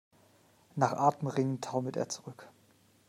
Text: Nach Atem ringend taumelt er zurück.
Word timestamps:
Nach 0.75 0.93
Atem 0.93 1.27
ringend 1.27 1.63
taumelt 1.63 1.95
er 1.95 2.09
zurück. 2.09 2.49